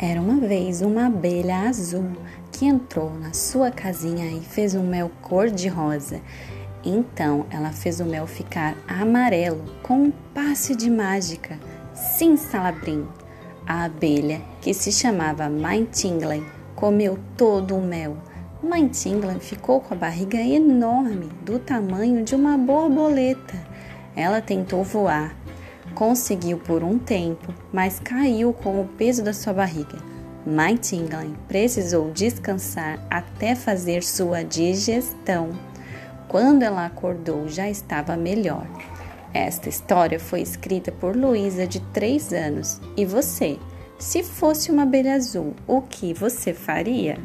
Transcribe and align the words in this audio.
Era 0.00 0.20
uma 0.20 0.36
vez 0.36 0.80
uma 0.80 1.06
abelha 1.06 1.68
azul 1.68 2.12
que 2.52 2.64
entrou 2.64 3.10
na 3.18 3.32
sua 3.32 3.72
casinha 3.72 4.26
e 4.30 4.40
fez 4.40 4.76
um 4.76 4.86
mel 4.86 5.10
cor-de-rosa. 5.20 6.20
Então 6.84 7.46
ela 7.50 7.72
fez 7.72 7.98
o 7.98 8.04
mel 8.04 8.24
ficar 8.24 8.76
amarelo 8.86 9.64
com 9.82 10.04
um 10.04 10.12
passe 10.32 10.76
de 10.76 10.88
mágica. 10.88 11.58
Sim, 11.92 12.36
Salabrim. 12.36 13.08
A 13.66 13.84
abelha, 13.86 14.40
que 14.60 14.72
se 14.72 14.92
chamava 14.92 15.48
Mãe 15.48 15.84
Tinglen, 15.84 16.46
comeu 16.76 17.18
todo 17.36 17.76
o 17.76 17.82
mel. 17.82 18.18
Mãe 18.62 18.86
Tinglen 18.86 19.40
ficou 19.40 19.80
com 19.80 19.94
a 19.94 19.96
barriga 19.96 20.38
enorme, 20.38 21.28
do 21.42 21.58
tamanho 21.58 22.24
de 22.24 22.36
uma 22.36 22.56
borboleta. 22.56 23.56
Ela 24.14 24.40
tentou 24.40 24.84
voar, 24.84 25.34
Conseguiu 25.98 26.58
por 26.58 26.84
um 26.84 26.96
tempo, 26.96 27.52
mas 27.72 27.98
caiu 27.98 28.52
com 28.52 28.80
o 28.80 28.86
peso 28.86 29.20
da 29.20 29.32
sua 29.32 29.52
barriga. 29.52 29.98
Tingling 30.80 31.34
precisou 31.48 32.12
descansar 32.12 33.04
até 33.10 33.56
fazer 33.56 34.04
sua 34.04 34.44
digestão. 34.44 35.50
Quando 36.28 36.62
ela 36.62 36.86
acordou, 36.86 37.48
já 37.48 37.68
estava 37.68 38.16
melhor. 38.16 38.64
Esta 39.34 39.68
história 39.68 40.20
foi 40.20 40.40
escrita 40.40 40.92
por 40.92 41.16
Luísa, 41.16 41.66
de 41.66 41.80
3 41.80 42.32
anos. 42.32 42.80
E 42.96 43.04
você? 43.04 43.58
Se 43.98 44.22
fosse 44.22 44.70
uma 44.70 44.84
abelha 44.84 45.16
azul, 45.16 45.52
o 45.66 45.82
que 45.82 46.14
você 46.14 46.54
faria? 46.54 47.18